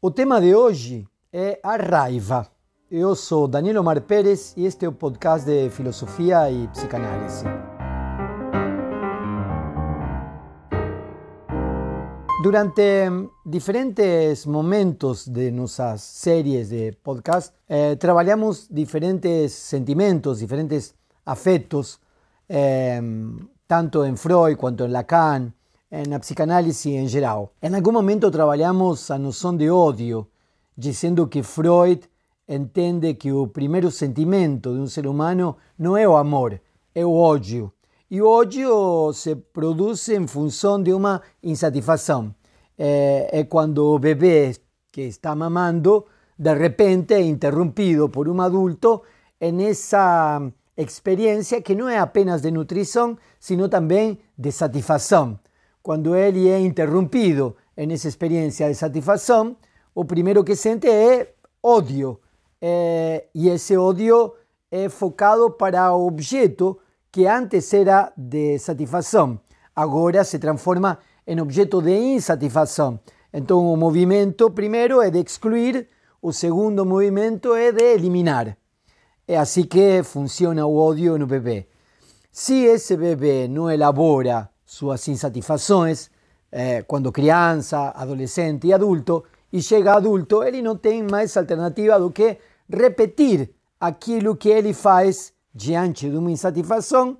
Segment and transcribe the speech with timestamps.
[0.00, 2.46] O tema de hoje é a raiva.
[2.88, 7.44] Eu sou Daniel Omar Pérez e este é o podcast de filosofia e psicanálise.
[12.44, 13.10] Durante
[13.44, 20.94] diferentes momentos de nossas séries de podcast, eh, trabalhamos diferentes sentimentos, diferentes
[21.26, 21.98] afetos,
[22.48, 23.00] eh,
[23.66, 25.52] tanto em Freud quanto em Lacan,
[25.90, 27.52] na psicanálise em geral.
[27.62, 30.26] Em algum momento trabalhamos a noção de ódio,
[30.76, 32.02] dizendo que Freud
[32.48, 36.60] entende que o primeiro sentimento de um ser humano não é o amor,
[36.94, 37.72] é o ódio.
[38.10, 42.34] E o ódio se produz em função de uma insatisfação.
[42.78, 44.54] É, é quando o bebê
[44.90, 46.06] que está mamando,
[46.38, 49.02] de repente é interrompido por um adulto
[49.40, 50.40] nessa
[50.76, 55.38] experiência que não é apenas de nutrição, sino também de satisfação.
[55.82, 59.56] Quando ele é interrompido nessa experiência de satisfação,
[59.94, 62.20] o primeiro que sente é ódio.
[62.60, 64.34] É, e esse ódio
[64.90, 66.78] focado para objeto
[67.10, 69.40] que antes era de satisfação,
[69.74, 73.00] agora se transforma em objeto de insatisfação.
[73.32, 75.88] Então, o movimento primeiro é de excluir,
[76.20, 78.56] o segundo movimento é de eliminar.
[79.26, 81.66] É assim que funciona o ódio no bebê.
[82.30, 86.10] Se esse bebê não elabora suas insatisfações,
[86.52, 92.10] eh, quando criança, adolescente e adulto, e chega adulto, ele não tem mais alternativa do
[92.10, 92.36] que
[92.70, 97.16] repetir aquilo que ele faz diante de uma insatisfação,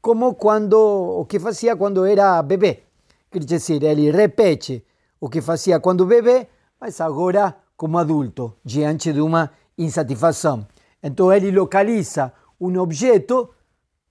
[0.00, 2.84] como quando o que fazia quando era bebê.
[3.30, 4.82] Quer dizer, ele repete
[5.20, 6.48] o que fazia quando bebê,
[6.80, 10.66] mas agora como adulto, diante de uma insatisfação.
[11.02, 13.50] Então ele localiza um objeto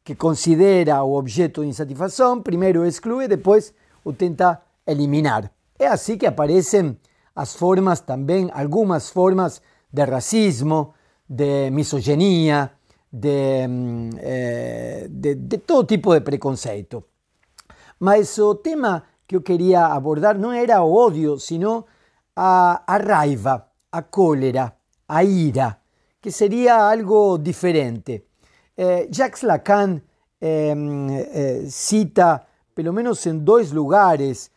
[0.04, 3.74] que considera o objeto de insatisfação, primeiro exclui, depois
[4.04, 5.50] o tenta eliminar.
[5.80, 6.98] É assim que aparecem
[7.36, 10.94] as formas também, algumas formas de racismo,
[11.28, 12.72] de misoginia,
[13.12, 13.68] de,
[14.20, 17.06] eh, de, todo tipo de preconceito.
[18.00, 21.86] Mas o tema que eu queria abordar não era o ódio, sino
[22.36, 24.76] a, a raiva, a cólera,
[25.08, 25.80] a ira,
[26.20, 28.26] que seria algo diferente.
[28.76, 30.02] Eh, Jacques Lacan
[30.42, 30.74] eh,
[31.34, 34.52] eh, cita, pelo menos em dois lugares,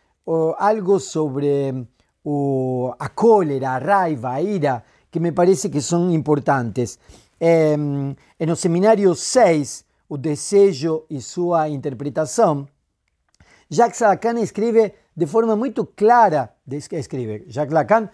[0.59, 1.87] algo sobre
[2.25, 6.99] o, a cólera, a raiva, a ira, que me parece que são importantes.
[8.41, 12.66] no seminário 6, O Desejo e Sua Interpretação,
[13.69, 18.09] Jacques Lacan escreve de forma muito clara, escreve, Jacques Lacan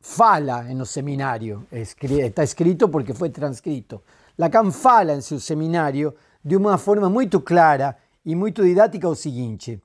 [0.00, 4.02] fala no seminário, está escrito porque foi transcrito.
[4.38, 9.82] Lacan fala em seu seminário de uma forma muito clara e muito didática o seguinte: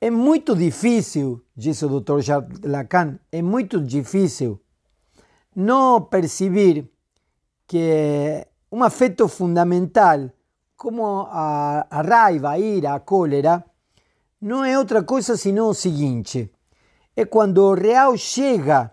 [0.00, 2.20] é muito difícil, disse o Dr.
[2.64, 4.60] Lacan, é muito difícil
[5.56, 6.90] não perceber
[7.66, 10.30] que um afeto fundamental
[10.76, 13.64] como a, a raiva, a ira, a cólera,
[14.40, 16.52] não é outra coisa senão o seguinte:
[17.16, 18.92] é quando o real chega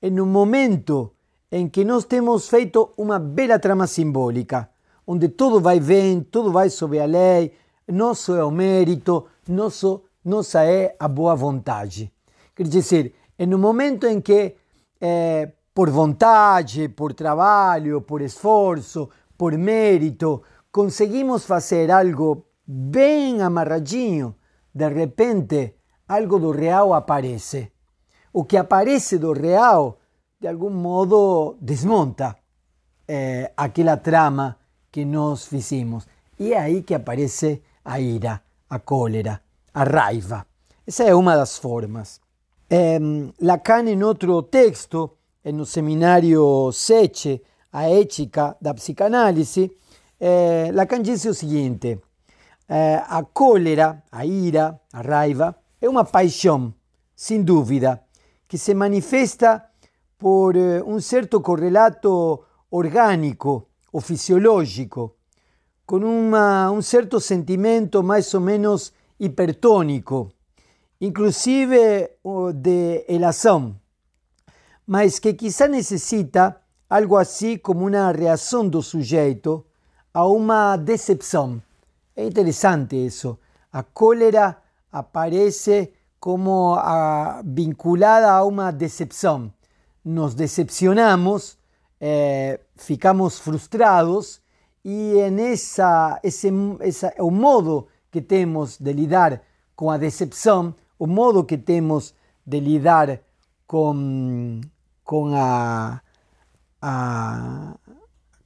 [0.00, 1.15] em um momento
[1.50, 4.68] em que nós temos feito uma bela trama simbólica,
[5.06, 7.52] onde tudo vai bem, tudo vai sob a lei,
[7.86, 12.12] nosso é o mérito, nosso, nossa é a boa vontade.
[12.54, 14.56] Quer dizer, em um momento em que,
[15.00, 19.08] é, por vontade, por trabalho, por esforço,
[19.38, 20.42] por mérito,
[20.72, 24.34] conseguimos fazer algo bem amarradinho,
[24.74, 25.76] de repente,
[26.08, 27.70] algo do real aparece.
[28.32, 29.98] O que aparece do real
[30.38, 32.36] de algum modo desmonta
[33.08, 34.56] eh, aquela trama
[34.92, 36.06] que nós fizemos.
[36.38, 39.40] E é aí que aparece a ira, a cólera,
[39.72, 40.46] a raiva.
[40.86, 42.20] Essa é uma das formas.
[42.68, 42.98] Eh,
[43.40, 47.42] Lacan, em outro texto, no seminário 7,
[47.72, 49.70] A Ética da Psicanálise,
[50.20, 51.98] eh, Lacan disse o seguinte:
[52.68, 56.74] eh, a cólera, a ira, a raiva, é uma paixão,
[57.14, 58.02] sem dúvida,
[58.48, 59.64] que se manifesta
[60.16, 65.16] por eh, un certo correlato orgánico o fisiológico,
[65.84, 70.32] con una, un certo sentimento más o menos hipertónico,
[71.00, 72.18] inclusive
[72.54, 73.80] de elação,
[74.86, 76.60] mas que quizá necessita
[76.90, 79.64] algo assim como uma reação do sujeito
[80.12, 81.62] a uma decepção.
[82.14, 83.38] É interessante isso.
[83.72, 89.52] A cólera aparece como a, vinculada a uma decepção
[90.06, 91.58] nos decepcionamos,
[91.98, 94.40] eh, ficamos frustrados
[94.84, 96.52] e en esa, ese,
[97.18, 99.42] o modo que temos de lidar
[99.74, 102.14] com a decepção, o modo que temos
[102.46, 103.20] de lidar
[103.66, 104.60] com,
[105.02, 106.00] com, a,
[106.80, 107.74] a,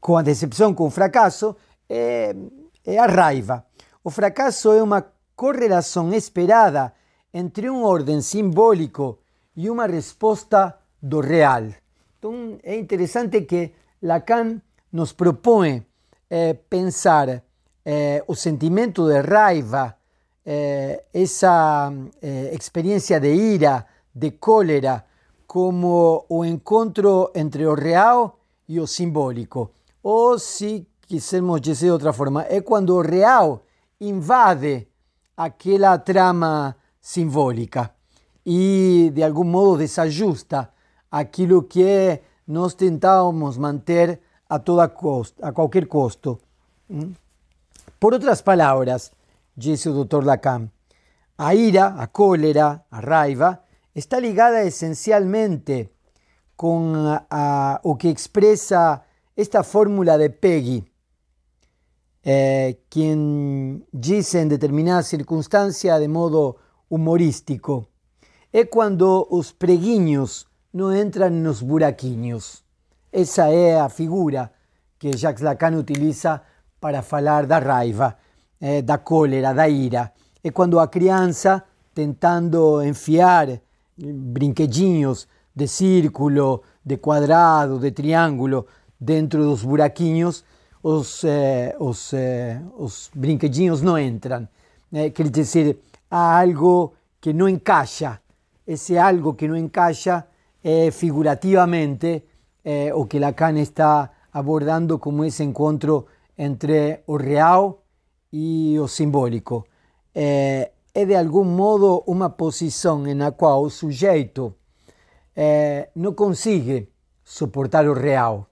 [0.00, 1.54] com a decepção, com o fracasso,
[1.90, 2.34] é,
[2.86, 3.66] é a raiva.
[4.02, 4.08] O
[6.14, 6.94] esperada
[7.34, 9.18] entre um ordem simbólico
[9.54, 11.69] e uma resposta do real.
[12.19, 14.61] Então é interessante que Lacan
[14.93, 15.85] nos propõe
[16.29, 17.43] eh, pensar
[17.85, 18.35] eh, o
[19.06, 19.97] de raiva,
[20.44, 21.93] eh, essa
[22.52, 25.05] experiência de ira, de cólera,
[25.47, 28.38] como o encontro entre o real
[28.69, 29.73] e o simbólico.
[30.03, 33.64] Ou, se quisermos dizer de outra forma, é quando o real
[34.00, 34.87] invade
[35.37, 37.93] aquela trama simbólica
[38.46, 40.70] e de algum modo desajusta
[41.10, 46.38] aquilo que nós tentávamos manter a toda costa, a qualquer custo.
[47.98, 49.12] Por outras palavras,
[49.56, 50.24] disse o Dr.
[50.24, 50.70] Lacan,
[51.38, 53.62] a ira, a cólera, a raiva
[53.94, 55.90] está ligada essencialmente
[56.56, 56.92] com
[57.30, 59.02] a, o que expressa
[59.36, 60.84] esta fórmula de Peggy,
[62.22, 66.56] eh, quien dice en determinada circunstancia de modo
[66.90, 67.88] humorístico,
[68.52, 72.62] é quando os preguinhos não entram nos buraquinhos.
[73.12, 74.50] Essa é a figura
[74.99, 76.40] que Jacques Lacan utiliza
[76.81, 78.17] para falar da raiva,
[78.61, 80.12] eh, da cólera, da ira.
[80.43, 81.62] É quando a criança,
[81.94, 83.61] tentando enfiar
[83.96, 88.67] brinquedinhos de círculo, de quadrado, de triângulo
[88.99, 90.44] dentro dos buraquinhos,
[90.82, 94.49] os, eh, os, eh, os brinquedinhos não entram.
[94.93, 95.26] Eh, quer
[96.11, 98.20] há algo que não encaixa.
[98.67, 100.25] Esse algo que não encaixa
[100.62, 102.24] é figurativamente
[102.64, 107.82] eh, o que Lacan está abordando como esse encontro entre o real
[108.32, 109.66] e o simbólico.
[110.14, 114.54] Eh, é de algum modo uma posição na qual o sujeito
[115.34, 116.88] eh, não consegue
[117.24, 118.46] suportar o real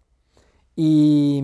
[0.81, 1.43] e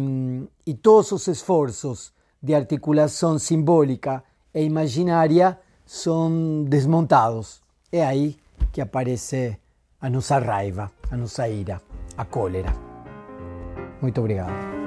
[0.81, 4.23] todos os esforços de articulação simbólica
[4.55, 7.61] e imaginária são desmontados.
[7.91, 8.37] É aí
[8.73, 9.59] que aparece
[10.05, 11.81] a nossa raiva, a nossa ira,
[12.19, 12.75] a cólera.
[14.03, 14.84] Muito obrigado.